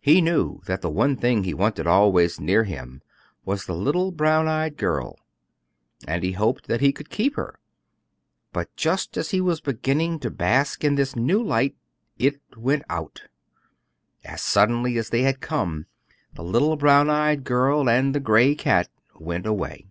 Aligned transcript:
He 0.00 0.20
knew 0.20 0.60
that 0.66 0.80
the 0.80 0.88
one 0.88 1.16
thing 1.16 1.42
he 1.42 1.52
wanted 1.52 1.88
always 1.88 2.38
near 2.38 2.62
him 2.62 3.02
was 3.44 3.64
the 3.66 3.74
little 3.74 4.12
brown 4.12 4.46
eyed 4.46 4.76
girl; 4.76 5.18
and 6.06 6.22
he 6.22 6.30
hoped 6.30 6.68
that 6.68 6.80
he 6.80 6.92
could 6.92 7.10
keep 7.10 7.34
her. 7.34 7.58
But 8.52 8.72
just 8.76 9.16
as 9.16 9.30
he 9.30 9.40
was 9.40 9.60
beginning 9.60 10.20
to 10.20 10.30
bask 10.30 10.84
in 10.84 10.94
this 10.94 11.16
new 11.16 11.42
light 11.42 11.74
it 12.16 12.40
went 12.56 12.84
out. 12.88 13.24
As 14.24 14.40
suddenly 14.40 14.98
as 14.98 15.08
they 15.10 15.22
had 15.22 15.40
come, 15.40 15.86
the 16.34 16.44
little 16.44 16.76
brown 16.76 17.10
eyed 17.10 17.42
girl 17.42 17.90
and 17.90 18.14
the 18.14 18.20
gray 18.20 18.54
cat 18.54 18.88
went 19.18 19.46
away. 19.46 19.84